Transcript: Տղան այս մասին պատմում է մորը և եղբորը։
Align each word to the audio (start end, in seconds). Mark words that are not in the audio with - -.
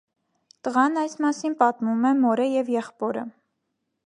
Տղան 0.67 0.97
այս 1.01 1.13
մասին 1.27 1.57
պատմում 1.61 2.09
է 2.13 2.17
մորը 2.25 2.51
և 2.57 2.73
եղբորը։ 2.81 3.29